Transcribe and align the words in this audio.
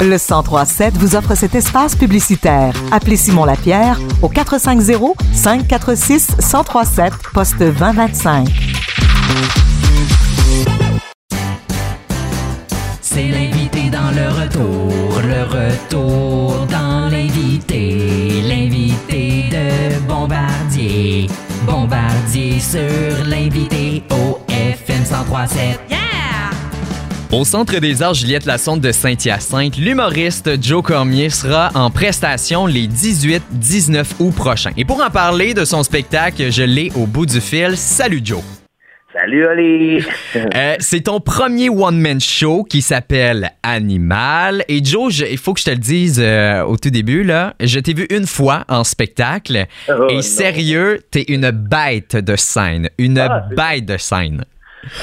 Le 0.00 0.18
1037 0.18 0.96
vous 0.98 1.16
offre 1.16 1.34
cet 1.34 1.54
espace 1.54 1.96
publicitaire. 1.96 2.74
Appelez 2.92 3.16
Simon 3.16 3.44
Lapierre 3.44 3.98
au 4.20 4.28
450 4.28 5.16
546 5.32 6.36
1037 6.38 7.12
poste 7.32 7.58
2025. 7.58 8.48
C'est 13.00 13.28
l'invité 13.28 13.90
dans 13.90 14.10
le 14.10 14.28
retour, 14.42 15.22
le 15.22 15.44
retour 15.44 16.66
dans 16.66 17.08
l'invité, 17.08 18.42
l'invité 18.42 19.44
de 19.50 20.00
Bombardier. 20.08 21.28
Bombardier 21.64 22.58
sur 22.58 23.24
l'invité 23.24 24.02
au 24.10 24.38
FM 24.48 25.00
1037. 25.00 25.93
Au 27.32 27.44
Centre 27.44 27.78
des 27.80 28.00
Arts 28.02 28.14
Juliette 28.14 28.46
Lassonde 28.46 28.80
de 28.80 28.92
Saint-Hyacinthe, 28.92 29.76
l'humoriste 29.76 30.62
Joe 30.62 30.82
Cormier 30.84 31.30
sera 31.30 31.70
en 31.74 31.90
prestation 31.90 32.66
les 32.66 32.86
18-19 32.86 34.04
août 34.20 34.34
prochains. 34.34 34.70
Et 34.76 34.84
pour 34.84 35.02
en 35.02 35.10
parler 35.10 35.52
de 35.52 35.64
son 35.64 35.82
spectacle, 35.82 36.50
je 36.52 36.62
l'ai 36.62 36.92
au 36.94 37.06
bout 37.06 37.26
du 37.26 37.40
fil. 37.40 37.76
Salut 37.76 38.20
Joe! 38.22 38.42
Salut 39.12 39.46
Oli! 39.46 40.04
Euh, 40.56 40.74
c'est 40.80 41.02
ton 41.02 41.20
premier 41.20 41.68
one-man 41.70 42.20
show 42.20 42.64
qui 42.64 42.82
s'appelle 42.82 43.50
Animal. 43.62 44.64
Et 44.68 44.84
Joe, 44.84 45.20
il 45.30 45.38
faut 45.38 45.54
que 45.54 45.60
je 45.60 45.64
te 45.66 45.70
le 45.70 45.76
dise 45.76 46.20
euh, 46.20 46.62
au 46.64 46.76
tout 46.76 46.90
début, 46.90 47.22
là. 47.22 47.54
Je 47.60 47.78
t'ai 47.78 47.94
vu 47.94 48.06
une 48.10 48.26
fois 48.26 48.64
en 48.68 48.82
spectacle. 48.84 49.66
Oh, 49.88 50.08
et 50.10 50.16
non. 50.16 50.22
sérieux, 50.22 51.00
t'es 51.12 51.24
une 51.28 51.50
bête 51.52 52.16
de 52.16 52.34
scène. 52.36 52.88
Une 52.98 53.18
Ah, 53.18 53.46
bête 53.56 53.86
de 53.86 53.96
scène. 53.96 54.44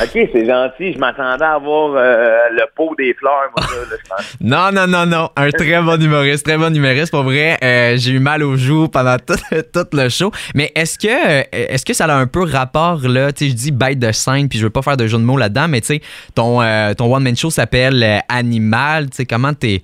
Ok, 0.01 0.29
c'est 0.33 0.45
gentil. 0.45 0.93
Je 0.93 0.97
m'attendais 0.97 1.45
à 1.45 1.57
voir 1.57 1.93
euh, 1.95 2.49
le 2.51 2.63
pot 2.75 2.93
des 2.97 3.13
fleurs, 3.13 3.51
moi, 3.55 3.65
là, 3.65 3.81
là, 3.89 3.97
je 4.03 4.09
pense. 4.09 4.37
Non, 4.41 4.71
non, 4.71 4.87
non, 4.87 5.05
non. 5.05 5.29
Un 5.35 5.49
très 5.49 5.81
bon 5.81 6.01
humoriste, 6.01 6.45
très 6.45 6.57
bon 6.57 6.73
humoriste. 6.75 7.11
Pour 7.11 7.23
vrai, 7.23 7.57
euh, 7.63 7.95
j'ai 7.97 8.11
eu 8.11 8.19
mal 8.19 8.43
aux 8.43 8.55
joues 8.55 8.87
pendant 8.87 9.17
tout, 9.25 9.35
tout 9.73 9.87
le 9.93 10.09
show. 10.09 10.31
Mais 10.55 10.71
est-ce 10.75 10.97
que, 10.97 11.07
euh, 11.07 11.43
est-ce 11.51 11.85
que 11.85 11.93
ça 11.93 12.05
a 12.05 12.15
un 12.15 12.27
peu 12.27 12.43
rapport, 12.43 13.01
là? 13.07 13.31
Tu 13.31 13.45
sais, 13.45 13.51
je 13.51 13.55
dis 13.55 13.71
bête 13.71 13.99
de 13.99 14.11
scène, 14.11 14.49
puis 14.49 14.59
je 14.59 14.63
veux 14.63 14.69
pas 14.69 14.81
faire 14.81 14.97
de 14.97 15.07
jeu 15.07 15.17
de 15.17 15.23
mots 15.23 15.37
là-dedans, 15.37 15.67
mais 15.67 15.81
tu 15.81 15.87
sais, 15.87 16.01
ton, 16.35 16.61
euh, 16.61 16.93
ton 16.93 17.13
one-man 17.13 17.35
show 17.35 17.49
s'appelle 17.49 18.21
Animal. 18.29 19.09
Tu 19.09 19.17
sais, 19.17 19.25
comment 19.25 19.53
t'es, 19.53 19.81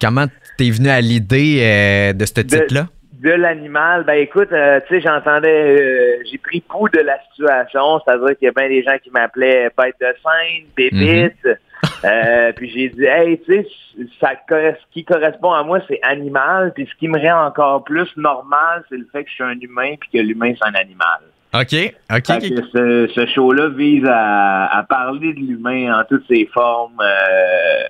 comment 0.00 0.26
t'es 0.58 0.70
venu 0.70 0.88
à 0.88 1.00
l'idée 1.00 2.12
de 2.14 2.24
ce 2.24 2.40
titre-là? 2.40 2.86
De 3.24 3.30
l'animal, 3.30 4.04
ben 4.04 4.18
écoute, 4.18 4.52
euh, 4.52 4.80
tu 4.86 4.96
sais, 4.96 5.00
j'entendais, 5.00 5.80
euh, 5.80 6.22
j'ai 6.30 6.36
pris 6.36 6.60
pouls 6.60 6.90
de 6.90 7.00
la 7.00 7.18
situation, 7.30 7.98
c'est-à-dire 8.00 8.36
qu'il 8.36 8.44
y 8.44 8.48
a 8.48 8.52
bien 8.52 8.68
des 8.68 8.82
gens 8.82 8.98
qui 9.02 9.10
m'appelaient 9.10 9.70
bête 9.78 9.94
de 9.98 10.08
scène, 10.22 10.66
bébite, 10.76 11.58
euh, 12.04 12.52
puis 12.56 12.68
j'ai 12.68 12.90
dit, 12.90 13.06
hey, 13.06 13.40
tu 13.40 13.54
sais, 13.54 13.66
ça, 14.20 14.32
ce 14.46 14.92
qui 14.92 15.06
correspond 15.06 15.52
à 15.52 15.62
moi, 15.62 15.80
c'est 15.88 16.00
animal, 16.02 16.74
puis 16.74 16.86
ce 16.86 16.94
qui 16.98 17.08
me 17.08 17.18
rend 17.18 17.46
encore 17.46 17.82
plus 17.84 18.14
normal, 18.18 18.84
c'est 18.90 18.98
le 18.98 19.08
fait 19.10 19.24
que 19.24 19.30
je 19.30 19.34
suis 19.36 19.44
un 19.44 19.58
humain, 19.58 19.94
puis 19.98 20.10
que 20.12 20.18
l'humain, 20.18 20.52
c'est 20.58 20.68
un 20.68 20.78
animal. 20.78 21.20
OK, 21.54 21.94
OK. 22.14 22.40
Que 22.40 22.66
ce, 22.74 23.10
ce 23.14 23.26
show-là 23.32 23.70
vise 23.70 24.04
à, 24.06 24.66
à 24.66 24.82
parler 24.82 25.32
de 25.32 25.40
l'humain 25.40 25.98
en 25.98 26.04
toutes 26.04 26.26
ses 26.28 26.44
formes, 26.52 27.00
euh, 27.00 27.84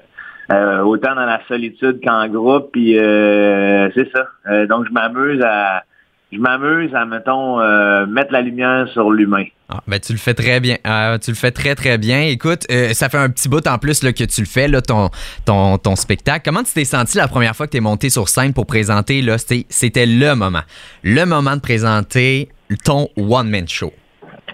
euh, 0.53 0.81
autant 0.81 1.15
dans 1.15 1.27
la 1.27 1.41
solitude 1.49 2.01
qu'en 2.05 2.29
groupe. 2.29 2.71
Puis 2.73 2.99
euh, 2.99 3.89
c'est 3.95 4.11
ça. 4.15 4.29
Euh, 4.51 4.67
donc 4.67 4.87
je 4.87 4.93
m'amuse 4.93 5.43
à, 5.43 5.85
je 6.33 6.39
m'amuse 6.39 6.95
à 6.95 7.05
mettons 7.05 7.61
euh, 7.61 8.07
mettre 8.07 8.33
la 8.33 8.41
lumière 8.41 8.89
sur 8.89 9.11
l'humain. 9.11 9.45
Ah, 9.71 9.81
ben, 9.87 9.99
tu 9.99 10.13
le 10.13 10.19
fais 10.19 10.35
très 10.35 10.61
bien. 10.61 10.77
Euh, 10.87 11.17
tu 11.17 11.31
le 11.31 11.37
fais 11.37 11.51
très, 11.51 11.75
très 11.75 11.97
bien. 11.97 12.21
Écoute, 12.21 12.67
euh, 12.71 12.93
ça 12.93 13.09
fait 13.09 13.17
un 13.17 13.31
petit 13.31 13.49
bout 13.49 13.67
en 13.67 13.79
plus 13.79 14.03
là, 14.03 14.13
que 14.13 14.25
tu 14.25 14.43
le 14.43 14.47
fais, 14.47 14.69
là, 14.69 14.83
ton, 14.83 15.09
ton, 15.47 15.79
ton 15.79 15.97
spectacle. 15.97 16.43
Comment 16.45 16.63
tu 16.63 16.75
t'es 16.75 16.85
senti 16.85 17.17
la 17.17 17.29
première 17.29 17.57
fois 17.57 17.67
que 17.67 17.73
tu 17.73 17.79
es 17.79 17.81
monté 17.81 18.11
sur 18.11 18.29
scène 18.29 18.53
pour 18.53 18.67
présenter? 18.67 19.23
Là, 19.23 19.39
c'était, 19.39 19.65
c'était 19.71 20.05
le 20.07 20.35
moment. 20.35 20.61
Le 21.03 21.25
moment 21.25 21.57
de 21.57 21.63
présenter 21.63 22.51
ton 22.85 23.09
one-man 23.17 23.67
show. 23.67 23.91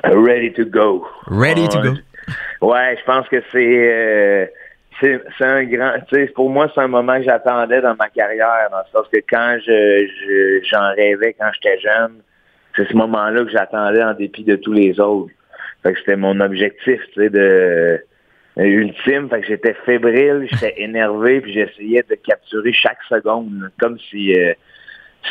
Ready 0.05 0.53
to 0.53 0.65
go. 0.65 1.05
Ready 1.27 1.69
to 1.69 1.81
go. 1.83 1.95
Ouais, 2.62 2.97
je 2.97 3.05
pense 3.05 3.27
que 3.28 3.43
c'est 3.51 3.59
euh, 3.59 4.47
c'est 5.00 5.44
un 5.44 5.65
grand, 5.65 5.93
tu 6.09 6.15
sais, 6.16 6.27
pour 6.34 6.50
moi 6.50 6.71
c'est 6.75 6.81
un 6.81 6.88
moment 6.88 7.16
que 7.19 7.25
j'attendais 7.25 7.81
dans 7.81 7.94
ma 7.97 8.09
carrière, 8.09 8.69
dans 8.71 8.78
le 8.78 8.84
sens 8.93 9.06
que 9.12 9.19
quand 9.28 9.59
je 9.66 10.06
je- 10.06 10.61
j'en 10.71 10.93
rêvais 10.94 11.34
quand 11.38 11.50
j'étais 11.55 11.81
jeune, 11.81 12.21
c'est 12.77 12.88
ce 12.88 12.94
moment-là 12.97 13.44
que 13.44 13.50
j'attendais 13.50 14.03
en 14.03 14.15
dépit 14.15 14.44
de 14.44 14.56
tous 14.56 14.72
les 14.72 14.99
autres. 15.00 15.33
Fait 15.83 15.93
que 15.94 15.99
c'était 16.00 16.16
mon 16.16 16.39
objectif, 16.41 17.00
tu 17.15 17.21
sais, 17.22 17.31
de 17.31 17.41
euh, 18.59 18.62
ultime. 18.62 19.28
Fait 19.31 19.41
que 19.41 19.47
j'étais 19.47 19.75
fébrile, 19.87 20.47
j'étais 20.50 20.75
énervé, 20.83 21.41
puis 21.41 21.53
j'essayais 21.55 22.05
de 22.09 22.15
capturer 22.16 22.72
chaque 22.72 23.03
seconde, 23.09 23.71
comme 23.81 23.99
si 23.99 24.34
euh, 24.39 24.53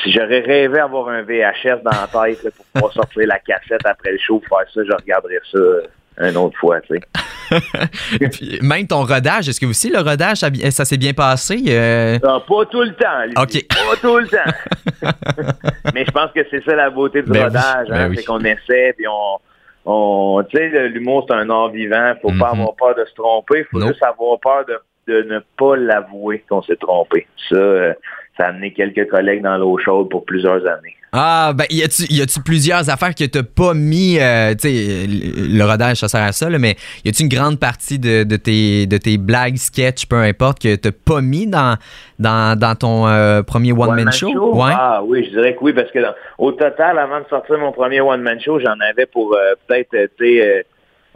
si 0.03 0.11
j'aurais 0.11 0.39
rêvé 0.41 0.79
avoir 0.79 1.09
un 1.09 1.21
VHS 1.23 1.81
dans 1.83 1.91
la 1.91 2.07
tête 2.27 2.43
là, 2.43 2.51
pour 2.55 2.65
pouvoir 2.73 2.93
sortir 2.93 3.27
la 3.27 3.39
cassette 3.39 3.85
après 3.85 4.11
le 4.11 4.17
show, 4.19 4.39
pour 4.39 4.57
faire 4.59 4.69
ça, 4.71 4.81
je 4.83 4.91
regarderais 4.91 5.39
ça 5.51 5.57
euh, 5.57 5.81
une 6.19 6.37
autre 6.37 6.57
fois, 6.59 6.79
tu 6.81 6.95
sais. 6.95 7.01
Puis, 8.31 8.59
même 8.61 8.87
ton 8.87 9.03
rodage, 9.03 9.49
est-ce 9.49 9.59
que 9.59 9.65
aussi 9.65 9.89
le 9.89 9.99
rodage, 9.99 10.37
ça, 10.37 10.85
s'est 10.85 10.97
bien 10.97 11.13
passé? 11.13 11.63
Euh, 11.67 12.17
Ah, 12.23 12.39
pas 12.47 12.65
tout 12.65 12.81
le 12.81 12.93
temps, 12.93 13.25
lui. 13.25 13.33
OK. 13.37 13.67
Pas 13.67 13.95
tout 14.01 14.17
le 14.17 14.27
temps. 14.27 15.01
Mais 15.93 16.05
je 16.05 16.11
pense 16.11 16.31
que 16.33 16.41
c'est 16.49 16.63
ça 16.63 16.75
la 16.75 16.89
beauté 16.89 17.21
du 17.21 17.29
Ben 17.29 17.39
oui, 17.39 17.43
rodage, 17.45 17.87
ben 17.89 17.95
hein, 17.95 18.07
oui. 18.09 18.15
c'est 18.17 18.25
qu'on 18.25 18.39
essaie, 18.43 18.93
puis 18.97 19.05
on, 19.07 19.37
on 19.85 20.43
tu 20.43 20.57
sais, 20.57 20.89
l'humour 20.89 21.25
c'est 21.27 21.35
un 21.35 21.49
art 21.49 21.69
vivant, 21.69 22.13
faut 22.21 22.29
pas 22.29 22.53
Mhm. 22.53 22.59
avoir 22.61 22.75
peur 22.75 22.95
de 22.95 23.05
se 23.05 23.13
tromper, 23.15 23.65
faut 23.71 23.79
Non. 23.79 23.87
juste 23.87 24.03
avoir 24.03 24.39
peur 24.39 24.65
de, 24.67 24.79
de 25.13 25.21
ne 25.23 25.39
pas 25.57 25.75
l'avouer 25.75 26.43
qu'on 26.49 26.61
s'est 26.61 26.75
trompé. 26.75 27.27
Ça, 27.49 27.55
euh, 27.55 27.93
ça 28.37 28.45
a 28.45 28.49
amené 28.49 28.73
quelques 28.73 29.09
collègues 29.09 29.41
dans 29.41 29.57
l'eau 29.57 29.77
chaude 29.77 30.09
pour 30.09 30.25
plusieurs 30.25 30.65
années. 30.67 30.95
Ah, 31.11 31.53
ben, 31.55 31.65
y 31.71 31.81
a-tu, 31.81 32.03
y 32.11 32.21
a-tu 32.21 32.41
plusieurs 32.41 32.89
affaires 32.89 33.15
que 33.15 33.23
t'as 33.25 33.41
pas 33.43 33.73
mis, 33.73 34.19
euh, 34.19 34.53
tu 34.53 34.69
sais, 34.69 35.05
le 35.07 35.63
rodage, 35.63 35.97
ça 35.97 36.07
sert 36.07 36.21
à 36.21 36.31
ça, 36.31 36.49
là, 36.49 36.59
mais 36.59 36.75
y 37.03 37.09
a-tu 37.09 37.23
une 37.23 37.29
grande 37.29 37.59
partie 37.59 37.97
de, 37.97 38.23
de 38.23 38.35
tes, 38.35 38.85
de 38.85 38.97
tes 38.97 39.17
blagues, 39.17 39.57
sketchs, 39.57 40.05
peu 40.05 40.17
importe, 40.17 40.59
que 40.61 40.75
t'as 40.75 40.91
pas 40.91 41.21
mis 41.21 41.47
dans, 41.47 41.77
dans, 42.19 42.57
dans 42.59 42.75
ton 42.75 43.07
euh, 43.07 43.41
premier 43.41 43.71
one-man 43.71 44.11
show? 44.11 44.53
Ouais. 44.55 44.71
Ah 44.75 45.01
oui, 45.03 45.25
je 45.25 45.31
dirais 45.31 45.55
que 45.55 45.59
oui, 45.63 45.73
parce 45.73 45.89
que 45.91 45.99
dans- 45.99 46.13
au 46.37 46.51
total, 46.51 46.99
avant 46.99 47.19
de 47.21 47.25
sortir 47.29 47.57
mon 47.57 47.71
premier 47.71 48.01
one-man 48.01 48.39
show, 48.39 48.59
j'en 48.59 48.75
avais 48.87 49.05
pour 49.07 49.33
euh, 49.33 49.53
peut-être, 49.67 49.93
euh, 49.95 50.07
tu 50.17 50.25
sais, 50.25 50.41
euh, 50.45 50.61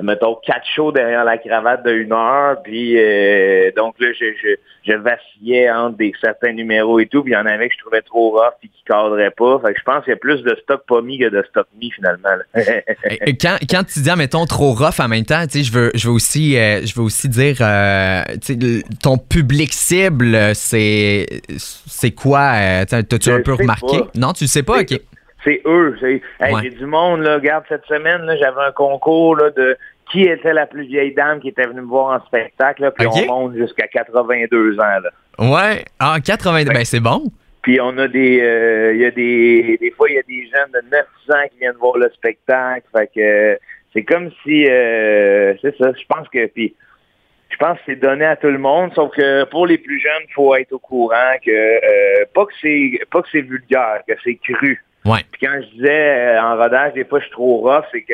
mettons, 0.01 0.35
quatre 0.45 0.65
shows 0.75 0.91
derrière 0.91 1.23
la 1.23 1.37
cravate 1.37 1.85
de 1.85 1.91
une 1.93 2.13
heure, 2.13 2.61
puis 2.63 2.95
euh, 2.97 3.71
donc 3.77 3.95
là, 3.99 4.07
je, 4.19 4.25
je, 4.41 4.55
je 4.91 4.93
vacillais 4.97 5.69
entre 5.71 5.97
des 5.97 6.11
certains 6.19 6.51
numéros 6.51 6.99
et 6.99 7.05
tout, 7.05 7.23
puis 7.23 7.31
il 7.33 7.35
y 7.35 7.37
en 7.37 7.45
avait 7.45 7.69
que 7.69 7.75
je 7.75 7.79
trouvais 7.81 8.01
trop 8.01 8.31
rough 8.31 8.53
et 8.63 8.67
qui 8.67 8.83
cadraient 8.85 9.31
pas. 9.31 9.61
Fait 9.65 9.73
que 9.73 9.79
je 9.79 9.83
pense 9.83 10.03
qu'il 10.03 10.11
y 10.11 10.15
a 10.15 10.17
plus 10.19 10.41
de 10.43 10.57
stock 10.63 10.81
pas 10.87 11.01
mis 11.01 11.19
que 11.19 11.29
de 11.29 11.43
stock 11.49 11.67
mis, 11.79 11.91
finalement. 11.91 12.29
là. 12.55 12.61
Et- 13.09 13.19
et 13.29 13.37
Quand, 13.37 13.57
quand 13.69 13.83
tu 13.83 13.99
dis, 14.01 14.09
admettons, 14.09 14.45
trop 14.45 14.73
rough 14.73 14.99
en 14.99 15.07
même 15.07 15.25
temps, 15.25 15.43
tu 15.45 15.59
sais, 15.59 15.63
je 15.63 15.71
veux, 15.71 15.91
je 15.93 16.07
veux 16.07 16.13
aussi, 16.13 16.57
euh, 16.57 16.81
je 16.85 16.95
veux 16.95 17.03
aussi 17.03 17.29
dire, 17.29 17.57
euh, 17.61 18.23
ton 19.01 19.17
public 19.17 19.71
cible, 19.73 20.35
c'est, 20.55 21.25
c'est 21.57 22.11
quoi? 22.11 22.51
euh, 22.55 22.85
t'as- 22.85 23.03
T'as-tu 23.03 23.29
un 23.29 23.41
peu 23.41 23.53
remarqué? 23.53 23.99
pas. 23.99 24.11
Non, 24.15 24.33
tu 24.33 24.45
le 24.45 24.49
sais 24.49 24.63
pas? 24.63 24.79
OK. 24.81 24.99
C'est 25.43 25.61
eux. 25.65 25.95
c'est- 25.99 26.21
Hey, 26.39 26.53
Ouais. 26.53 26.61
J'ai 26.63 26.69
du 26.71 26.85
monde, 26.85 27.21
là. 27.21 27.35
Regarde, 27.35 27.63
cette 27.69 27.85
semaine, 27.85 28.21
là, 28.23 28.35
j'avais 28.37 28.61
un 28.61 28.71
concours 28.71 29.35
là, 29.35 29.49
de 29.51 29.77
qui 30.11 30.23
était 30.23 30.53
la 30.53 30.65
plus 30.65 30.83
vieille 30.85 31.13
dame 31.13 31.39
qui 31.39 31.49
était 31.49 31.65
venue 31.65 31.81
me 31.81 31.87
voir 31.87 32.15
en 32.21 32.25
spectacle, 32.25 32.81
là, 32.83 32.91
puis 32.91 33.05
on 33.07 33.11
monte 33.27 33.55
jusqu'à 33.55 33.87
82 33.87 34.77
ans. 34.79 34.99
Là. 35.01 35.09
Ouais. 35.39 35.85
Ah, 35.99 36.17
80, 36.23 36.65
ben 36.65 36.85
c'est 36.85 36.99
bon. 36.99 37.23
Puis 37.61 37.79
on 37.81 37.97
a 37.97 38.07
des, 38.09 38.41
euh, 38.41 38.93
il 38.93 38.99
y 39.01 39.05
a 39.05 39.11
des, 39.11 39.77
des 39.79 39.91
fois 39.91 40.09
il 40.09 40.15
y 40.15 40.19
a 40.19 40.23
des 40.23 40.49
jeunes 40.53 40.71
de 40.73 40.89
9 40.91 41.05
ans 41.29 41.47
qui 41.51 41.59
viennent 41.59 41.77
voir 41.79 41.97
le 41.97 42.09
spectacle. 42.13 42.85
Fait 42.95 43.09
que 43.15 43.57
c'est 43.93 44.03
comme 44.03 44.29
si, 44.43 44.65
euh, 44.69 45.53
c'est 45.61 45.75
ça. 45.77 45.91
Je 45.97 46.05
pense 46.07 46.27
que, 46.27 46.45
puis 46.47 46.75
je 47.49 47.55
pense 47.57 47.77
que 47.77 47.83
c'est 47.85 47.95
donné 47.95 48.25
à 48.25 48.35
tout 48.35 48.47
le 48.49 48.57
monde. 48.57 48.91
Sauf 48.95 49.11
que 49.15 49.45
pour 49.45 49.65
les 49.65 49.77
plus 49.77 49.99
jeunes, 50.01 50.27
faut 50.35 50.53
être 50.55 50.73
au 50.73 50.79
courant 50.79 51.35
que 51.43 51.51
euh, 51.51 52.25
pas 52.35 52.45
que 52.45 52.53
c'est, 52.61 52.99
pas 53.09 53.21
que 53.21 53.29
c'est 53.31 53.41
vulgaire, 53.41 54.01
que 54.07 54.13
c'est 54.25 54.35
cru. 54.35 54.83
Ouais. 55.05 55.19
Puis 55.31 55.45
quand 55.45 55.59
je 55.61 55.75
disais 55.75 56.35
euh, 56.35 56.41
en 56.41 56.57
rodage, 56.57 56.93
des 56.93 57.05
fois 57.05 57.19
je 57.19 57.25
suis 57.25 57.33
trop 57.33 57.57
rough, 57.57 57.85
c'est 57.91 58.03
que 58.03 58.13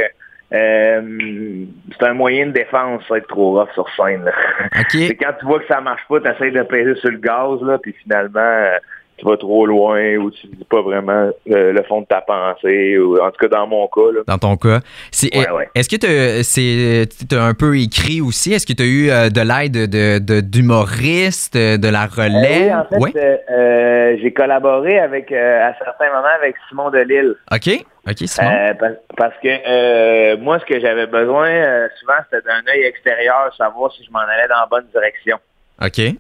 euh, 0.52 1.66
c'est 1.92 2.08
un 2.08 2.14
moyen 2.14 2.48
de 2.48 2.52
défense, 2.52 3.04
ça, 3.08 3.18
être 3.18 3.28
trop 3.28 3.60
rough 3.60 3.72
sur 3.74 3.88
scène. 3.96 4.26
là. 4.26 4.32
Quand 5.20 5.34
tu 5.40 5.46
vois 5.46 5.60
que 5.60 5.68
ça 5.68 5.80
marche 5.80 6.02
pas, 6.10 6.20
tu 6.20 6.28
essaies 6.28 6.52
de 6.52 6.64
peser 6.64 6.96
sur 6.96 7.12
le 7.12 7.18
gaz, 7.18 7.62
là, 7.62 7.78
puis 7.78 7.94
finalement, 8.02 8.40
euh, 8.40 8.78
tu 9.20 9.26
vas 9.26 9.38
trop 9.38 9.66
loin 9.66 10.16
ou 10.18 10.32
tu 10.32 10.48
dis 10.48 10.66
pas 10.66 10.82
vraiment 10.82 11.30
euh, 11.52 11.72
le 11.74 11.84
fond 11.84 12.02
de 12.02 12.06
ta 12.08 12.22
pensée. 12.22 12.98
Ou, 12.98 13.20
en 13.22 13.30
tout 13.32 13.38
cas, 13.40 13.48
dans 13.48 13.68
mon 13.68 13.88
cas, 13.88 14.12
là. 14.14 14.22
Dans 14.28 14.38
ton 14.38 14.56
cas. 14.58 14.80
C'est- 15.12 15.36
Ouais, 15.38 15.50
ouais. 15.52 15.70
Est-ce 15.76 15.90
que 15.90 15.96
tu 15.98 17.28
t'as 17.28 17.44
un 17.44 17.54
peu 17.54 17.78
écrit 17.78 18.22
aussi? 18.22 18.54
Est-ce 18.54 18.66
que 18.66 18.74
tu 18.74 18.84
as 18.84 18.86
eu 18.86 19.10
euh, 19.10 19.30
de 19.30 19.42
l'aide 19.42 19.90
de, 19.90 20.20
de, 20.20 20.42
d'humoristes, 20.42 21.56
euh, 21.56 21.78
de 21.78 21.88
la 21.88 22.04
Euh, 22.04 22.24
relais? 22.24 22.66
oui, 22.66 22.74
en 22.74 22.86
fait, 22.86 22.98
Ouais. 22.98 23.12
euh, 23.16 23.38
euh, 23.52 24.18
j'ai 24.22 24.32
collaboré 24.34 25.00
avec 25.00 25.32
euh, 25.32 25.68
à 25.70 25.74
certains 25.84 26.08
moments 26.08 26.28
avec 26.42 26.56
Simon 26.70 26.90
Delille. 26.90 27.36
OK. 27.52 27.86
OK. 28.08 28.22
Euh, 28.42 28.74
parce, 29.18 29.34
que 29.44 29.48
euh, 29.68 30.38
moi, 30.38 30.58
ce 30.60 30.66
que 30.66 30.80
j'avais 30.80 31.06
besoin, 31.06 31.50
euh, 31.50 31.88
souvent, 32.00 32.14
c'était 32.32 32.44
d'un 32.48 32.72
œil 32.72 32.84
extérieur, 32.86 33.54
savoir 33.56 33.92
si 33.92 34.04
je 34.04 34.12
m'en 34.12 34.20
allais 34.20 34.48
dans 34.48 34.60
la 34.62 34.66
bonne 34.66 34.86
direction. 34.94 35.38
OK. 35.82 36.16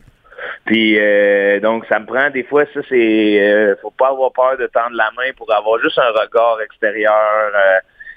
Puis 0.65 1.00
donc 1.61 1.85
ça 1.88 2.00
me 2.00 2.06
prend 2.06 2.29
des 2.29 2.44
fois 2.44 2.63
ça 2.73 2.81
c'est 2.89 3.75
faut 3.81 3.91
pas 3.91 4.09
avoir 4.09 4.31
peur 4.31 4.57
de 4.57 4.67
tendre 4.67 4.95
la 4.95 5.09
main 5.17 5.31
pour 5.35 5.51
avoir 5.53 5.79
juste 5.79 5.97
un 5.97 6.11
regard 6.11 6.59
extérieur. 6.61 7.51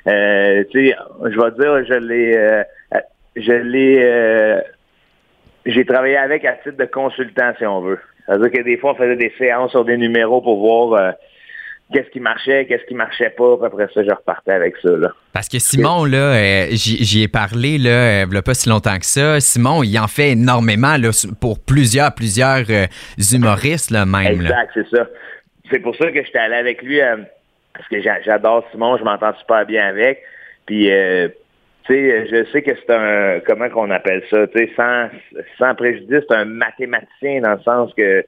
Euh, 0.07 0.65
tu 0.71 0.91
sais, 0.91 0.97
je 1.25 1.41
vais 1.41 1.51
dire, 1.53 1.85
je 1.87 1.95
l'ai, 1.95 2.65
je 3.37 3.53
l'ai, 3.53 4.63
j'ai 5.65 5.85
travaillé 5.87 6.17
avec 6.17 6.45
à 6.45 6.55
titre 6.55 6.77
de 6.77 6.85
consultant 6.85 7.53
si 7.57 7.65
on 7.65 7.81
veut. 7.81 8.01
C'est-à-dire 8.27 8.51
que 8.51 8.63
des 8.63 8.77
fois 8.77 8.93
on 8.93 8.97
faisait 8.97 9.17
des 9.17 9.33
séances 9.39 9.71
sur 9.71 9.85
des 9.85 9.97
numéros 9.97 10.41
pour 10.43 10.59
voir 10.59 11.15
qu'est-ce 11.93 12.11
qui 12.11 12.21
marchait, 12.21 12.67
qu'est-ce 12.67 12.85
qui 12.85 12.95
marchait 12.95 13.31
pas. 13.31 13.57
Puis 13.57 13.67
après 13.67 13.89
ça, 13.93 14.03
je 14.03 14.11
repartais 14.11 14.53
avec 14.53 14.77
ça. 14.83 14.91
Là. 14.91 15.09
Parce 15.33 15.49
que 15.49 15.59
Simon, 15.59 16.05
là, 16.05 16.35
euh, 16.35 16.67
j'y 16.73 17.23
ai 17.23 17.29
parlé 17.29 17.79
là, 17.79 18.23
il 18.23 18.29
n'y 18.29 18.37
a 18.37 18.43
pas 18.43 18.55
si 18.55 18.69
longtemps 18.69 18.99
que 18.99 19.07
ça. 19.07 19.41
Simon, 19.41 19.83
il 19.83 19.99
en 19.99 20.09
fait 20.09 20.33
énormément 20.33 20.97
là, 20.97 21.11
pour 21.41 21.59
plusieurs, 21.65 22.15
plusieurs 22.15 22.65
euh, 22.71 22.87
humoristes 23.33 23.91
là, 23.91 24.07
même. 24.07 24.41
Exact, 24.41 24.71
c'est 24.75 24.89
ça. 24.89 25.07
C'est 25.71 25.81
pour 25.81 25.97
ça 25.97 26.11
que 26.11 26.23
j'étais 26.23 26.39
allé 26.39 26.57
avec 26.57 26.83
lui, 26.83 27.01
euh, 27.01 27.17
parce 27.75 27.89
que 27.89 28.01
j'adore 28.03 28.67
Simon, 28.73 28.99
je 28.99 29.05
m'entends 29.05 29.35
super 29.39 29.65
bien 29.65 29.87
avec. 29.87 30.23
Puis, 30.67 30.85
tu 30.85 31.95
sais, 31.95 32.27
je 32.31 32.45
sais 32.53 32.63
que 32.63 32.71
c'est 32.75 32.95
un, 32.95 33.41
comment 33.47 33.69
qu'on 33.69 33.91
appelle 33.91 34.23
ça, 34.31 34.47
tu 34.47 34.59
sais, 34.59 34.73
sans, 34.77 35.09
sans 35.59 35.75
préjudice, 35.75 36.21
c'est 36.29 36.37
un 36.37 36.45
mathématicien 36.45 37.41
dans 37.41 37.55
le 37.55 37.63
sens 37.63 37.93
que 37.97 38.25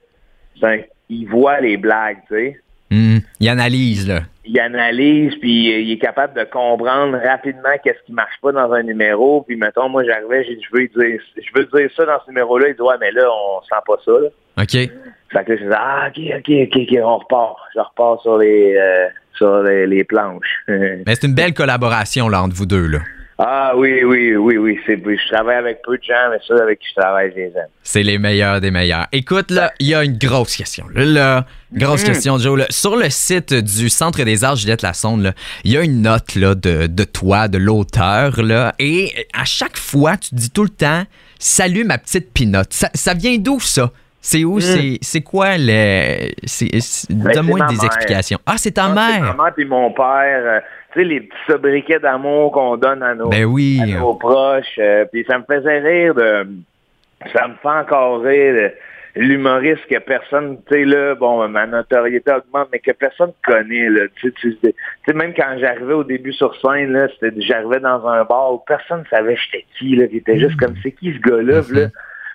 un, 0.63 0.79
il 1.09 1.27
voit 1.27 1.61
les 1.61 1.77
blagues, 1.77 2.19
tu 2.29 2.35
sais. 2.35 2.61
Hmm. 2.91 3.19
Il 3.41 3.49
analyse, 3.49 4.07
là. 4.09 4.21
Il 4.45 4.61
analyse, 4.61 5.35
puis 5.41 5.83
il 5.83 5.91
est 5.91 5.99
capable 5.99 6.39
de 6.39 6.45
comprendre 6.45 7.19
rapidement 7.19 7.71
qu'est-ce 7.83 8.03
qui 8.05 8.13
marche 8.13 8.39
pas 8.43 8.53
dans 8.53 8.73
un 8.73 8.83
numéro. 8.83 9.43
Puis, 9.43 9.57
mettons, 9.57 9.89
moi, 9.89 10.05
j'arrivais, 10.05 10.45
j'ai 10.45 10.57
dit, 10.57 10.63
je 10.71 10.77
veux 10.77 10.87
dire, 10.87 11.21
je 11.37 11.59
veux 11.61 11.65
dire 11.65 11.91
ça 11.97 12.05
dans 12.05 12.19
ce 12.25 12.31
numéro-là. 12.31 12.69
Il 12.69 12.75
dit, 12.75 12.83
ouais, 12.83 12.97
mais 13.01 13.11
là, 13.11 13.27
on 13.31 13.63
sent 13.63 13.83
pas 13.87 13.97
ça, 14.05 14.13
là. 14.13 14.29
OK. 14.63 14.73
Fait 14.73 15.45
que 15.45 15.57
je 15.57 15.63
dis, 15.65 15.71
ah, 15.73 16.09
OK, 16.09 16.21
OK, 16.37 16.51
OK, 16.51 16.83
OK, 16.83 16.99
on 17.03 17.19
repart. 17.19 17.57
Je 17.75 17.81
repars 17.81 18.21
sur 18.21 18.39
les, 18.39 18.77
euh, 18.77 19.09
sur 19.37 19.63
les, 19.63 20.05
planches. 20.05 20.61
mais 20.69 21.15
c'est 21.15 21.27
une 21.27 21.35
belle 21.35 21.55
collaboration, 21.55 22.29
là, 22.29 22.43
entre 22.43 22.55
vous 22.55 22.67
deux, 22.67 22.87
là. 22.87 22.99
Ah 23.39 23.73
oui, 23.77 24.05
oui, 24.05 24.37
oui, 24.37 24.57
oui. 24.59 24.79
je 24.87 25.35
travaille 25.35 25.57
avec 25.57 25.83
peu 25.83 25.99
de 25.99 26.03
gens, 26.03 26.31
mais 26.31 26.39
ceux 26.47 26.61
avec 26.63 26.79
qui 26.79 26.87
je 26.89 27.01
travaille, 27.01 27.31
je 27.33 27.37
les 27.37 27.53
aime. 27.57 27.69
C'est 27.83 28.05
les 28.05 28.19
meilleurs 28.19 28.61
des 28.61 28.71
meilleurs. 28.71 29.07
Écoute, 29.11 29.51
là, 29.51 29.73
il 29.81 29.89
y 29.89 29.95
a 29.95 30.05
une 30.05 30.17
grosse 30.17 30.57
question. 30.57 30.87
Là, 30.95 31.45
grosse 31.73 32.03
mm-hmm. 32.03 32.07
question, 32.07 32.39
Joe. 32.39 32.65
Sur 32.71 32.97
le 32.97 33.11
site 33.11 33.53
du 33.53 33.89
Centre 33.89 34.23
des 34.23 34.45
Arts 34.45 34.57
Juliette 34.57 34.83
Lassonde, 34.83 35.35
il 35.65 35.73
y 35.73 35.77
a 35.77 35.83
une 35.83 36.03
note 36.03 36.37
là, 36.37 36.55
de, 36.55 36.87
de 36.87 37.05
toi, 37.05 37.49
de 37.49 37.59
l'auteur. 37.59 38.41
là, 38.41 38.73
Et 38.79 39.13
à 39.33 39.45
chaque 39.45 39.79
fois, 39.79 40.17
tu 40.17 40.35
dis 40.37 40.51
tout 40.51 40.63
le 40.65 40.69
temps 40.69 41.03
Salut 41.39 41.85
ma 41.85 41.99
petite 41.99 42.33
pinotte. 42.33 42.73
Ça, 42.73 43.13
vient 43.13 43.37
d'où 43.37 43.61
ça? 43.61 43.91
C'est 44.21 44.45
où? 44.45 44.57
Mm. 44.57 44.97
C'est 45.03 45.21
quoi 45.21 45.59
le. 45.59 46.31
Ben, 47.11 47.33
donne-moi 47.35 47.67
des 47.67 47.85
explications. 47.85 48.39
Ah, 48.47 48.55
c'est 48.57 48.73
ta 48.73 48.89
mère. 48.89 49.35
Ma 49.37 49.45
mère 49.45 49.53
et 49.59 49.65
mon 49.67 49.93
père. 49.93 50.63
Tu 50.95 51.01
sais, 51.01 51.05
les 51.05 51.21
petits 51.21 51.37
sobriquets 51.47 51.99
d'amour 51.99 52.53
qu'on 52.53 52.77
donne 52.77 53.03
à 53.03 53.15
nos, 53.15 53.29
ben 53.29 53.45
oui. 53.45 53.81
proches. 54.19 54.79
Euh, 54.79 55.05
puis 55.13 55.25
ça 55.29 55.39
me 55.39 55.45
faisait 55.45 55.81
rire 55.81 56.15
de. 56.15 56.47
Ça 57.35 57.49
me 57.49 57.55
fait 57.55 57.69
encore 57.69 58.23
rire 58.23 58.71
l'humoriste 59.17 59.87
que 59.89 59.99
personne, 59.99 60.59
tu 60.67 60.75
sais, 60.75 60.85
là, 60.85 61.15
bon, 61.15 61.47
ma 61.49 61.67
notoriété 61.67 62.33
augmente, 62.33 62.69
mais 62.73 62.81
que 62.81 62.91
personne 62.93 63.33
connaît, 63.45 63.89
là. 63.89 64.03
Tu 64.17 64.33
sais, 64.43 65.13
même 65.13 65.35
quand 65.35 65.57
j'arrivais 65.59 65.95
au 65.95 66.05
début 66.05 66.33
sur 66.33 66.55
scène, 66.61 66.93
là, 66.93 67.07
j'arrivais 67.39 67.81
dans 67.81 68.07
un 68.07 68.25
bar 68.25 68.55
où 68.55 68.59
personne 68.67 69.01
ne 69.01 69.17
savait 69.17 69.37
j'étais 69.37 69.65
qui, 69.79 69.97
là. 69.97 70.07
J'étais 70.11 70.39
juste 70.39 70.59
comme, 70.59 70.75
c'est 70.83 70.93
qui 70.93 71.13
ce 71.13 71.19
gars-là, 71.19 71.61
là? 71.71 71.89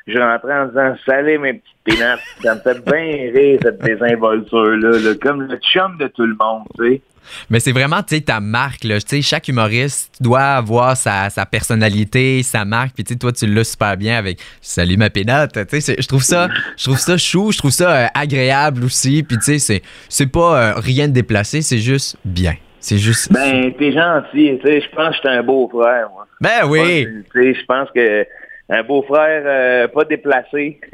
Je 0.08 0.18
rentrais 0.18 0.58
en 0.58 0.66
disant, 0.68 0.96
salut 1.06 1.38
mes 1.38 1.54
petits 1.54 1.76
pénates. 1.84 2.20
Ça 2.42 2.56
me 2.56 2.62
fait 2.62 2.84
bien 2.84 3.32
rire, 3.32 3.60
cette 3.62 3.78
désinvolture-là, 3.84 4.92
là, 4.92 5.16
comme 5.22 5.44
le 5.44 5.58
chum 5.58 5.98
de 5.98 6.08
tout 6.08 6.26
le 6.26 6.36
monde, 6.40 6.64
tu 6.78 6.88
sais. 6.88 7.02
Mais 7.50 7.60
c'est 7.60 7.72
vraiment, 7.72 8.02
tu 8.04 8.16
sais, 8.16 8.22
ta 8.22 8.40
marque, 8.40 8.84
là. 8.84 9.00
Tu 9.00 9.08
sais, 9.08 9.22
chaque 9.22 9.48
humoriste 9.48 10.12
doit 10.22 10.42
avoir 10.42 10.96
sa, 10.96 11.30
personnalité, 11.50 12.44
sa 12.44 12.66
marque. 12.66 12.94
Puis, 12.96 13.04
tu 13.04 13.14
sais, 13.14 13.20
toi, 13.20 13.32
tu 13.32 13.48
l'as 13.48 13.64
super 13.64 13.98
bien 13.98 14.18
avec 14.18 14.40
Salut 14.62 14.98
ma 14.98 15.10
pénate. 15.10 15.58
Tu 15.68 15.82
sais, 15.82 15.96
je 16.00 16.08
trouve 16.08 16.24
ça, 16.24 16.48
je 16.78 16.84
trouve 16.86 16.98
ça 16.98 17.18
chou, 17.18 17.52
je 17.52 17.58
trouve 17.58 17.72
ça 17.72 17.92
euh, 17.92 18.08
agréable 18.14 18.84
aussi. 18.84 19.24
Puis, 19.24 19.38
tu 19.38 19.60
sais, 19.60 19.82
c'est 20.10 20.32
pas 20.32 20.62
euh, 20.62 20.74
rien 20.78 21.08
de 21.08 21.14
déplacé, 21.14 21.62
c'est 21.62 21.80
juste 21.80 22.18
bien. 22.26 22.56
C'est 22.80 22.98
juste. 22.98 23.32
Ben, 23.32 23.74
t'es 23.78 23.92
gentil. 23.92 24.58
Tu 24.62 24.68
sais, 24.68 24.82
je 24.82 24.96
pense 24.96 25.18
que 25.18 25.22
je 25.24 25.30
un 25.30 25.44
beau 25.44 25.68
frère, 25.68 26.10
moi. 26.12 26.28
Ben 26.42 26.66
oui. 26.68 27.06
Tu 27.34 27.54
sais, 27.54 27.60
je 27.60 27.66
pense 27.66 27.90
que 27.94 28.26
un 28.72 28.84
beau-frère 28.84 29.42
euh, 29.46 29.88
pas 29.88 30.06
déplacé. 30.06 30.80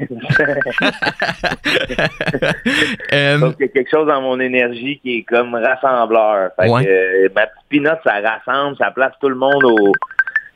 euh... 3.12 3.38
Donc, 3.38 3.56
il 3.58 3.66
y 3.66 3.68
a 3.68 3.68
quelque 3.68 3.90
chose 3.90 4.06
dans 4.06 4.22
mon 4.22 4.40
énergie 4.40 4.98
qui 5.02 5.18
est 5.18 5.22
comme 5.24 5.54
rassembleur. 5.54 6.52
Fait 6.58 6.68
que, 6.68 6.88
euh, 6.88 7.28
ma 7.34 7.46
petite 7.46 7.68
pinotte, 7.68 8.00
ça 8.04 8.14
rassemble, 8.20 8.78
ça 8.78 8.90
place 8.92 9.12
tout 9.20 9.28
le 9.28 9.34
monde 9.34 9.62
au, 9.64 9.92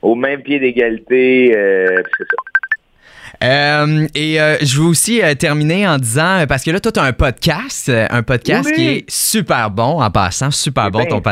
au 0.01 0.15
même 0.15 0.41
pied 0.41 0.59
d'égalité. 0.59 1.55
Euh, 1.55 2.03
c'est 2.17 2.25
ça. 2.25 2.37
Euh, 3.43 4.07
et 4.15 4.37
je 4.63 4.81
veux 4.81 4.87
aussi 4.89 5.23
terminer 5.39 5.89
en 5.89 5.97
disant, 5.97 6.45
parce 6.47 6.63
que 6.63 6.71
là, 6.71 6.81
toi, 6.81 6.93
tu 6.93 7.01
as 7.01 7.05
un 7.05 7.13
podcast, 7.13 7.91
un 7.91 8.23
podcast 8.23 8.71
qui 8.75 8.89
est 8.89 9.11
super 9.11 9.71
bon 9.71 10.03
en 10.03 10.11
passant, 10.11 10.51
super 10.51 10.91
bon 10.91 11.05
ton, 11.05 11.23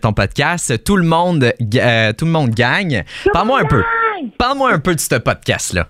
ton, 0.00 0.12
podcast. 0.12 0.82
Tout 0.82 0.96
le 0.96 1.04
monde, 1.04 1.52
tout 1.60 2.24
le 2.24 2.30
monde 2.30 2.50
gagne. 2.50 3.04
Parle-moi 3.32 3.60
un 3.60 3.66
peu. 3.66 3.84
Parle-moi 4.38 4.72
un 4.72 4.78
peu 4.78 4.94
de 4.94 5.00
ce 5.00 5.16
podcast-là. 5.16 5.88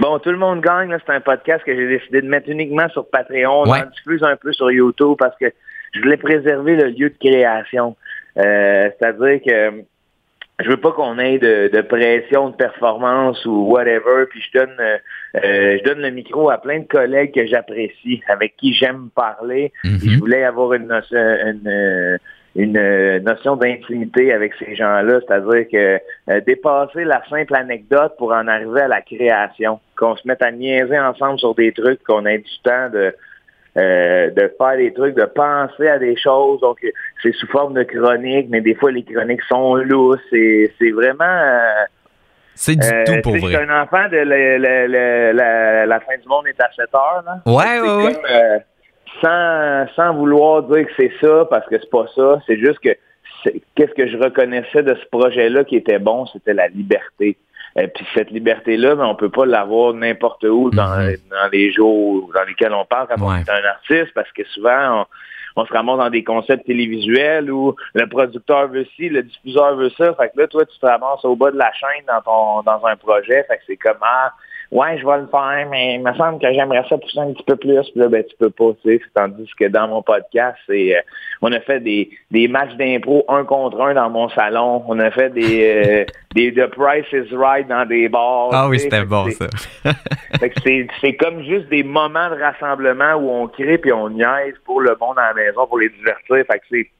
Bon, 0.00 0.18
tout 0.18 0.30
le 0.30 0.38
monde 0.38 0.60
gagne. 0.62 0.96
C'est 1.04 1.12
un 1.12 1.20
podcast 1.20 1.62
que 1.64 1.74
j'ai 1.74 1.86
décidé 1.86 2.22
de 2.22 2.26
mettre 2.26 2.48
uniquement 2.48 2.88
sur 2.88 3.08
Patreon. 3.08 3.64
On 3.66 3.70
en 3.70 3.86
diffuse 3.86 4.22
un 4.22 4.36
peu 4.36 4.52
sur 4.52 4.70
YouTube 4.70 5.16
parce 5.18 5.36
que 5.38 5.52
je 5.92 6.00
voulais 6.00 6.16
préserver 6.16 6.76
le 6.76 6.88
lieu 6.88 7.10
de 7.10 7.16
création. 7.18 7.96
Euh, 8.38 8.88
c'est-à-dire 8.98 9.40
que 9.46 9.82
je 10.60 10.68
veux 10.68 10.76
pas 10.76 10.92
qu'on 10.92 11.18
ait 11.18 11.38
de, 11.38 11.80
pression 11.82 12.50
de 12.50 12.56
performance 12.56 13.44
ou 13.44 13.66
whatever. 13.70 14.26
Puis 14.30 14.40
je 14.40 14.58
donne, 14.58 14.76
euh, 14.80 14.98
je 15.34 15.84
donne 15.84 16.00
le 16.00 16.10
micro 16.10 16.48
à 16.50 16.58
plein 16.58 16.80
de 16.80 16.86
collègues 16.86 17.34
que 17.34 17.46
j'apprécie, 17.46 18.22
avec 18.28 18.56
qui 18.56 18.72
j'aime 18.72 19.10
parler. 19.14 19.72
Mm-hmm. 19.84 20.10
Je 20.14 20.18
voulais 20.18 20.44
avoir 20.44 20.72
une, 20.72 20.90
une, 21.12 21.68
une 21.68 22.18
euh, 22.56 23.20
notion 23.20 23.54
d'intimité 23.54 24.32
avec 24.32 24.52
ces 24.58 24.74
gens-là, 24.74 25.20
c'est-à-dire 25.20 25.68
que 25.70 26.00
euh, 26.30 26.40
dépasser 26.40 27.04
la 27.04 27.22
simple 27.28 27.54
anecdote 27.54 28.14
pour 28.18 28.32
en 28.32 28.48
arriver 28.48 28.80
à 28.80 28.88
la 28.88 29.02
création, 29.02 29.78
qu'on 29.96 30.16
se 30.16 30.26
mette 30.26 30.42
à 30.42 30.50
niaiser 30.50 30.98
ensemble 30.98 31.38
sur 31.38 31.54
des 31.54 31.72
trucs, 31.72 32.02
qu'on 32.02 32.26
ait 32.26 32.38
du 32.38 32.58
temps 32.64 32.90
de 32.90 33.14
euh, 33.78 34.30
de 34.30 34.52
faire 34.58 34.76
des 34.78 34.92
trucs, 34.92 35.14
de 35.14 35.26
penser 35.26 35.86
à 35.86 36.00
des 36.00 36.16
choses. 36.16 36.60
Donc, 36.60 36.78
c'est 37.22 37.32
sous 37.34 37.46
forme 37.46 37.74
de 37.74 37.84
chronique, 37.84 38.48
mais 38.50 38.60
des 38.60 38.74
fois, 38.74 38.90
les 38.90 39.04
chroniques 39.04 39.42
sont 39.42 39.76
lousses. 39.76 40.18
C'est 40.32 40.90
vraiment... 40.90 41.60
c'est 42.56 42.74
du 42.74 42.88
tout 43.04 43.20
pour 43.22 43.36
vrai. 43.36 43.52
Je 43.52 43.58
un 43.58 43.82
enfant 43.82 44.08
de 44.10 44.16
la, 45.86 46.00
fin 46.00 46.18
du 46.20 46.26
monde 46.26 46.48
est 46.48 46.60
à 46.60 46.68
7 46.74 46.92
heures. 46.96 47.22
Là. 47.24 47.40
Ouais, 47.46 47.80
ouais, 47.80 48.06
ouais 48.06 48.60
sans, 49.22 49.86
sans 49.96 50.14
vouloir 50.14 50.62
dire 50.64 50.86
que 50.86 50.92
c'est 50.96 51.12
ça, 51.20 51.46
parce 51.50 51.66
que 51.66 51.76
c'est 51.78 51.90
pas 51.90 52.06
ça, 52.14 52.40
c'est 52.46 52.58
juste 52.58 52.78
que 52.80 52.90
qu'est-ce 53.74 53.94
que 53.94 54.06
je 54.06 54.16
reconnaissais 54.16 54.82
de 54.82 54.94
ce 54.94 55.06
projet-là 55.10 55.64
qui 55.64 55.76
était 55.76 55.98
bon, 55.98 56.26
c'était 56.26 56.54
la 56.54 56.68
liberté. 56.68 57.36
Et 57.76 57.86
puis 57.86 58.04
cette 58.14 58.30
liberté-là, 58.30 58.90
mais 58.90 59.02
ben, 59.02 59.06
on 59.06 59.14
peut 59.14 59.30
pas 59.30 59.46
l'avoir 59.46 59.94
n'importe 59.94 60.42
où 60.44 60.70
dans, 60.70 60.82
mm-hmm. 60.82 61.28
dans 61.30 61.48
les 61.52 61.72
jours 61.72 62.30
dans 62.34 62.42
lesquels 62.42 62.72
on 62.72 62.84
parle 62.84 63.06
quand 63.08 63.22
on 63.22 63.34
est 63.34 63.48
un 63.48 63.64
artiste, 63.64 64.12
parce 64.14 64.30
que 64.32 64.44
souvent 64.48 65.06
on, 65.56 65.64
se 65.64 65.72
ramasse 65.72 65.98
dans 65.98 66.10
des 66.10 66.24
concepts 66.24 66.66
télévisuels 66.66 67.50
où 67.50 67.76
le 67.94 68.08
producteur 68.08 68.68
veut 68.68 68.86
ci, 68.96 69.08
le 69.08 69.22
diffuseur 69.22 69.76
veut 69.76 69.90
ça. 69.90 70.14
Fait 70.14 70.30
que 70.30 70.40
là, 70.40 70.48
toi, 70.48 70.64
tu 70.64 70.78
te 70.78 70.86
ramasses 70.86 71.24
au 71.24 71.36
bas 71.36 71.52
de 71.52 71.58
la 71.58 71.70
chaîne 71.72 72.04
dans 72.08 72.22
ton 72.22 72.62
dans 72.62 72.84
un 72.86 72.96
projet. 72.96 73.44
Fait 73.44 73.56
que 73.58 73.62
c'est 73.66 73.76
comme 73.76 73.98
ah, 74.00 74.32
ouais, 74.70 74.98
je 74.98 75.06
vais 75.06 75.18
le 75.18 75.26
faire, 75.26 75.66
mais 75.70 75.94
il 75.94 76.02
me 76.02 76.12
semble 76.14 76.40
que 76.40 76.52
j'aimerais 76.52 76.84
ça 76.88 76.96
pousser 76.96 77.18
un 77.18 77.32
petit 77.32 77.42
peu 77.42 77.56
plus. 77.56 77.82
Puis 77.90 78.00
là, 78.00 78.08
ben, 78.08 78.24
tu 78.24 78.36
peux 78.36 78.50
pas, 78.50 78.72
tu 78.82 78.98
sais. 78.98 79.02
Tandis 79.14 79.50
que 79.58 79.66
dans 79.66 79.88
mon 79.88 80.02
podcast, 80.02 80.58
c'est, 80.66 80.96
euh, 80.96 81.00
on 81.42 81.52
a 81.52 81.60
fait 81.60 81.80
des, 81.80 82.10
des 82.30 82.48
matchs 82.48 82.74
d'impro 82.76 83.24
un 83.28 83.44
contre 83.44 83.80
un 83.80 83.94
dans 83.94 84.10
mon 84.10 84.28
salon. 84.30 84.84
On 84.86 84.98
a 84.98 85.10
fait 85.10 85.30
des, 85.30 85.62
euh, 85.62 86.04
des 86.34 86.52
The 86.52 86.66
Price 86.66 87.06
is 87.12 87.34
Right 87.34 87.68
dans 87.68 87.86
des 87.86 88.08
bars. 88.08 88.50
Ah 88.52 88.68
oui, 88.68 88.78
c'était 88.78 89.04
bon, 89.04 89.28
ça. 89.30 89.46
c'est, 90.64 90.86
c'est 91.00 91.14
comme 91.14 91.42
juste 91.42 91.68
des 91.68 91.82
moments 91.82 92.30
de 92.30 92.40
rassemblement 92.40 93.14
où 93.14 93.30
on 93.30 93.48
crée 93.48 93.78
puis 93.78 93.92
on 93.92 94.10
niaise 94.10 94.54
pour 94.64 94.80
le 94.80 94.96
monde 95.00 95.18
à 95.18 95.28
la 95.28 95.34
maison, 95.34 95.66
pour 95.66 95.78
les 95.78 95.88
divertir. 95.88 96.44
Fait 96.46 96.58
que 96.58 96.64
c'est 96.70 96.90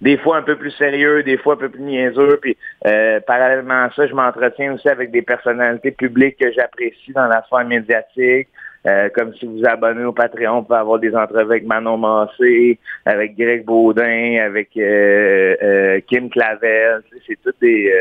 des 0.00 0.16
fois 0.18 0.38
un 0.38 0.42
peu 0.42 0.56
plus 0.56 0.70
sérieux, 0.72 1.22
des 1.22 1.36
fois 1.36 1.54
un 1.54 1.58
peu 1.58 1.68
plus 1.68 1.82
niaiseux. 1.82 2.38
Puis 2.40 2.56
euh, 2.86 3.20
parallèlement 3.20 3.84
à 3.84 3.90
ça, 3.94 4.06
je 4.06 4.14
m'entretiens 4.14 4.74
aussi 4.74 4.88
avec 4.88 5.10
des 5.10 5.22
personnalités 5.22 5.90
publiques 5.90 6.38
que 6.38 6.52
j'apprécie 6.52 7.12
dans 7.14 7.26
la 7.26 7.42
sphère 7.44 7.66
médiatique. 7.66 8.48
Euh, 8.86 9.10
comme 9.14 9.34
si 9.34 9.44
vous 9.44 9.58
vous 9.58 9.66
abonnez 9.66 10.04
au 10.04 10.12
Patreon, 10.12 10.60
vous 10.60 10.62
pouvez 10.62 10.78
avoir 10.78 10.98
des 10.98 11.14
entrevues 11.14 11.50
avec 11.50 11.66
Manon 11.66 11.98
Massé, 11.98 12.78
avec 13.04 13.36
Greg 13.36 13.62
Baudin, 13.66 14.38
avec 14.42 14.70
euh, 14.78 16.00
Kim 16.08 16.30
Clavel. 16.30 17.02
C'est 17.26 17.38
toutes 17.44 17.60
des 17.60 17.92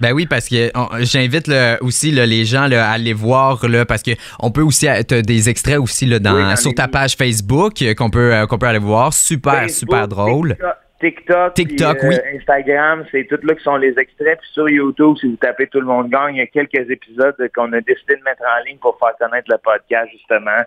Ben 0.00 0.12
oui, 0.12 0.26
parce 0.26 0.48
que 0.48 0.72
j'invite 1.02 1.48
aussi 1.80 2.10
là, 2.10 2.26
les 2.26 2.44
gens 2.44 2.66
là, 2.66 2.90
à 2.90 2.94
aller 2.94 3.12
voir 3.12 3.68
là, 3.68 3.84
parce 3.84 4.02
que 4.02 4.10
on 4.40 4.50
peut 4.50 4.62
aussi 4.62 4.86
être 4.86 5.14
des 5.14 5.48
extraits 5.48 5.78
aussi 5.78 6.06
là, 6.06 6.18
dans, 6.18 6.34
Oui, 6.34 6.56
sur 6.56 6.74
ta 6.74 6.88
page 6.88 7.14
Facebook 7.14 7.80
euh, 7.82 7.94
qu'on 7.94 8.10
peut 8.10 8.34
euh, 8.34 8.46
qu'on 8.46 8.58
peut 8.58 8.66
aller 8.66 8.80
voir. 8.80 9.12
Super, 9.12 9.60
Facebook, 9.60 9.90
super 9.90 10.08
drôle. 10.08 10.48
TikTok, 10.48 10.89
TikTok, 11.00 11.54
TikTok, 11.54 11.98
puis, 11.98 12.08
oui. 12.08 12.14
euh, 12.14 12.36
Instagram, 12.36 13.04
c'est 13.10 13.24
tout 13.24 13.38
là 13.42 13.54
qui 13.54 13.62
sont 13.62 13.76
les 13.76 13.98
extraits. 13.98 14.38
Puis 14.40 14.50
sur 14.52 14.68
YouTube, 14.68 15.16
si 15.18 15.28
vous 15.28 15.36
tapez 15.36 15.66
Tout 15.66 15.80
le 15.80 15.86
monde 15.86 16.10
gagne, 16.10 16.36
il 16.36 16.38
y 16.38 16.42
a 16.42 16.46
quelques 16.46 16.90
épisodes 16.90 17.34
qu'on 17.54 17.72
a 17.72 17.80
décidé 17.80 18.16
de 18.16 18.22
mettre 18.22 18.42
en 18.42 18.64
ligne 18.66 18.78
pour 18.78 18.98
faire 18.98 19.16
connaître 19.18 19.50
le 19.50 19.58
podcast, 19.58 20.10
justement, 20.12 20.60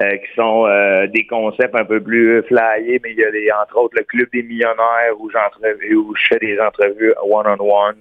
euh, 0.00 0.16
qui 0.16 0.34
sont 0.36 0.66
euh, 0.66 1.06
des 1.06 1.26
concepts 1.26 1.74
un 1.74 1.84
peu 1.84 2.00
plus 2.00 2.42
flyés, 2.42 3.00
mais 3.02 3.12
il 3.12 3.18
y 3.18 3.24
a 3.24 3.30
les, 3.30 3.50
entre 3.52 3.78
autres 3.78 3.96
le 3.96 4.04
Club 4.04 4.28
des 4.32 4.42
millionnaires 4.42 5.18
où, 5.18 5.28
où 5.28 6.16
je 6.16 6.26
fais 6.28 6.38
des 6.38 6.58
entrevues 6.60 7.14
one-on-one. 7.22 7.96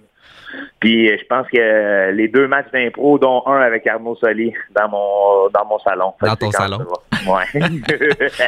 Puis 0.79 1.09
euh, 1.09 1.17
je 1.19 1.25
pense 1.25 1.47
que 1.47 1.57
euh, 1.57 2.11
les 2.11 2.27
deux 2.27 2.47
matchs 2.47 2.71
d'impro, 2.71 3.19
dont 3.19 3.43
un 3.45 3.59
avec 3.61 3.85
Arnaud 3.85 4.15
Soli 4.15 4.53
dans 4.75 4.89
mon 4.89 5.49
dans 5.49 5.65
mon 5.65 5.79
salon. 5.79 6.13
Dans 6.21 6.35
ton 6.35 6.51
salon. 6.51 6.79
Ouais. 7.27 7.61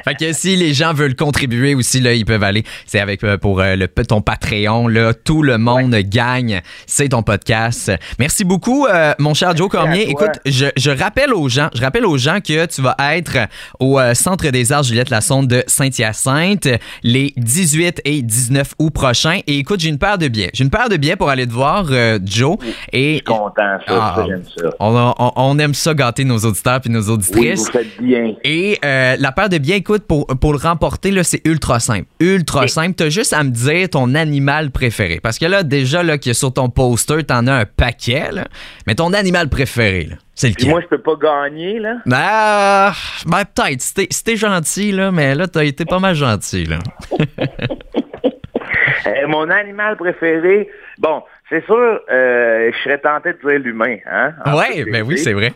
Fait 0.05 0.15
que 0.15 0.33
si 0.33 0.55
les 0.55 0.73
gens 0.73 0.93
veulent 0.93 1.15
contribuer 1.15 1.75
aussi, 1.75 1.99
là, 1.99 2.13
ils 2.13 2.25
peuvent 2.25 2.43
aller. 2.43 2.63
C'est 2.85 2.99
avec 2.99 3.23
euh, 3.23 3.37
pour 3.37 3.61
le, 3.61 3.87
ton 3.87 4.21
Patreon. 4.21 4.87
Là, 4.87 5.13
tout 5.13 5.43
le 5.43 5.57
monde 5.57 5.93
gagne. 5.95 6.61
C'est 6.87 7.09
ton 7.09 7.23
podcast. 7.23 7.91
Merci 8.19 8.43
beaucoup, 8.43 8.87
euh, 8.87 9.13
mon 9.19 9.33
cher 9.33 9.55
Joe 9.55 9.69
Cormier. 9.69 10.09
Écoute, 10.09 10.39
je, 10.45 10.67
je 10.77 10.91
rappelle 10.91 11.33
aux 11.33 11.49
gens, 11.49 11.69
je 11.75 11.81
rappelle 11.81 12.05
aux 12.05 12.17
gens 12.17 12.39
que 12.39 12.65
tu 12.65 12.81
vas 12.81 12.95
être 13.13 13.37
au 13.79 13.99
Centre 14.13 14.49
des 14.49 14.71
Arts 14.71 14.83
Juliette 14.83 15.09
Lassonde 15.09 15.47
de 15.47 15.63
Saint-Hyacinthe 15.67 16.67
les 17.03 17.33
18 17.37 18.01
et 18.05 18.21
19 18.21 18.73
août 18.79 18.93
prochains. 18.93 19.39
Et 19.47 19.59
écoute, 19.59 19.79
j'ai 19.79 19.89
une 19.89 19.99
paire 19.99 20.17
de 20.17 20.27
billets. 20.27 20.51
J'ai 20.53 20.63
une 20.63 20.69
paire 20.69 20.89
de 20.89 20.97
billets 20.97 21.15
pour 21.15 21.29
aller 21.29 21.45
te 21.45 21.51
voir, 21.51 21.60
euh, 21.91 22.19
Joe. 22.23 22.57
Je 22.61 22.67
Et 22.97 23.13
suis 23.15 23.23
content, 23.23 23.51
ça, 23.55 23.77
Ah, 23.87 24.13
ça, 24.17 24.25
j'aime 24.27 24.43
ça. 24.43 24.69
on, 24.79 25.13
on- 25.19 25.31
on 25.35 25.59
aime 25.59 25.73
ça 25.73 25.93
gâter 25.93 26.23
nos 26.25 26.37
auditeurs 26.39 26.81
puis 26.81 26.89
nos 26.89 27.01
Oui, 27.03 27.11
auditrices. 27.13 27.65
vous 27.65 27.71
faites 27.71 28.01
bien. 28.01 28.33
Et 28.43 28.79
euh, 28.83 29.15
la 29.19 29.31
paire 29.31 29.49
de 29.49 29.57
billets, 29.57 29.77
écoute, 29.77 30.03
pour, 30.07 30.25
pour 30.27 30.53
le 30.53 30.59
remporter, 30.59 31.11
là, 31.11 31.23
c'est 31.23 31.41
ultra 31.45 31.79
simple. 31.79 32.07
Ultra 32.19 32.67
simple. 32.67 32.95
T'as 32.95 33.09
juste 33.09 33.33
à 33.33 33.43
me 33.43 33.49
dire 33.51 33.89
ton 33.89 34.15
animal 34.15 34.71
préféré. 34.71 35.19
Parce 35.21 35.37
que 35.39 35.45
là, 35.45 35.63
déjà, 35.63 36.03
là, 36.03 36.17
que 36.17 36.33
sur 36.33 36.53
ton 36.53 36.69
poster, 36.69 37.23
t'en 37.23 37.47
as 37.47 37.53
un 37.53 37.65
paquet, 37.65 38.31
là. 38.31 38.45
Mais 38.87 38.95
ton 38.95 39.13
animal 39.13 39.49
préféré, 39.49 40.05
là, 40.09 40.15
c'est 40.35 40.49
lequel? 40.49 40.69
moi, 40.69 40.81
je 40.81 40.87
peux 40.87 40.97
pas 41.01 41.15
gagner, 41.21 41.79
là. 41.79 41.97
Ah, 42.11 42.93
ben, 43.25 43.43
peut-être. 43.45 43.81
Si 43.81 43.93
t'es- 43.93 44.07
si 44.09 44.37
gentil, 44.37 44.91
là, 44.91 45.11
mais 45.11 45.35
là, 45.35 45.47
t'as 45.47 45.63
été 45.63 45.85
pas 45.85 45.99
mal 45.99 46.15
gentil, 46.15 46.65
là. 46.65 46.79
Euh, 49.07 49.27
mon 49.27 49.49
animal 49.49 49.97
préféré, 49.97 50.69
bon, 50.99 51.23
c'est 51.51 51.65
sûr, 51.65 52.01
euh, 52.09 52.71
je 52.71 52.77
serais 52.83 52.97
tenté 52.97 53.33
de 53.33 53.37
dire 53.37 53.59
l'humain, 53.59 53.97
hein. 54.09 54.33
ouais, 54.55 54.85
ben 54.85 55.03
oui, 55.05 55.17
c'est 55.17 55.33
vrai. 55.33 55.51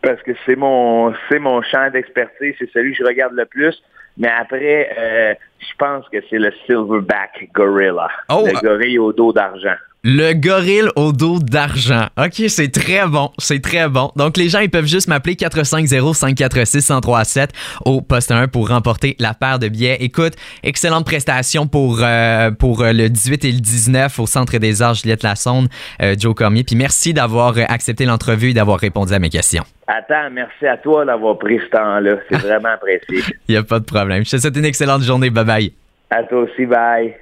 Parce 0.00 0.22
que 0.22 0.30
c'est 0.46 0.54
mon, 0.54 1.12
c'est 1.28 1.40
mon 1.40 1.60
champ 1.62 1.90
d'expertise, 1.90 2.54
c'est 2.58 2.70
celui 2.70 2.92
que 2.92 2.98
je 2.98 3.04
regarde 3.04 3.34
le 3.34 3.44
plus. 3.44 3.82
Mais 4.16 4.28
après, 4.28 4.90
euh, 4.96 5.34
je 5.68 5.74
pense 5.78 6.08
que 6.08 6.18
c'est 6.30 6.38
le 6.38 6.52
silverback 6.66 7.50
gorilla, 7.54 8.08
Oh, 8.28 8.44
le 8.46 8.56
euh, 8.56 8.60
gorille 8.60 8.98
au 8.98 9.12
dos 9.12 9.32
d'argent. 9.32 9.76
Le 10.06 10.34
gorille 10.34 10.90
au 10.96 11.12
dos 11.12 11.38
d'argent. 11.38 12.08
OK, 12.18 12.34
c'est 12.48 12.70
très 12.70 13.06
bon. 13.06 13.30
C'est 13.38 13.62
très 13.62 13.88
bon. 13.88 14.12
Donc, 14.16 14.36
les 14.36 14.50
gens, 14.50 14.60
ils 14.60 14.68
peuvent 14.68 14.84
juste 14.84 15.08
m'appeler 15.08 15.34
450-546-1037 15.36 17.48
au 17.86 18.02
poste 18.02 18.30
1 18.30 18.48
pour 18.48 18.68
remporter 18.68 19.16
la 19.18 19.32
paire 19.32 19.58
de 19.58 19.68
billets. 19.68 19.96
Écoute, 20.00 20.34
excellente 20.62 21.06
prestation 21.06 21.66
pour, 21.66 22.00
euh, 22.02 22.50
pour 22.50 22.82
euh, 22.82 22.92
le 22.92 23.08
18 23.08 23.46
et 23.46 23.52
le 23.52 23.60
19 23.60 24.18
au 24.18 24.26
Centre 24.26 24.58
des 24.58 24.82
Arts 24.82 24.92
Juliette 24.92 25.22
Lassonde, 25.22 25.68
euh, 26.02 26.14
Joe 26.18 26.34
Cormier. 26.34 26.64
Puis 26.64 26.76
merci 26.76 27.14
d'avoir 27.14 27.54
accepté 27.70 28.04
l'entrevue 28.04 28.50
et 28.50 28.54
d'avoir 28.54 28.78
répondu 28.78 29.14
à 29.14 29.18
mes 29.18 29.30
questions. 29.30 29.64
Attends, 29.86 30.30
merci 30.32 30.66
à 30.66 30.76
toi 30.76 31.06
d'avoir 31.06 31.38
pris 31.38 31.60
ce 31.60 31.70
temps-là. 31.70 32.16
C'est 32.28 32.36
vraiment 32.42 32.74
apprécié. 32.74 33.22
Il 33.48 33.52
n'y 33.52 33.56
a 33.56 33.62
pas 33.62 33.80
de 33.80 33.86
problème. 33.86 34.22
Je 34.24 34.32
te 34.32 34.36
souhaite 34.36 34.56
une 34.56 34.66
excellente 34.66 35.02
journée. 35.02 35.30
Bye 35.30 35.46
bye. 35.54 35.72
À 36.10 36.22
toi 36.24 36.40
aussi, 36.42 36.66
bye. 36.66 37.14